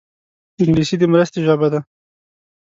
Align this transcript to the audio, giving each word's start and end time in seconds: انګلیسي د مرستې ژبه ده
انګلیسي 0.61 0.95
د 0.99 1.03
مرستې 1.11 1.39
ژبه 1.45 1.67
ده 1.73 1.79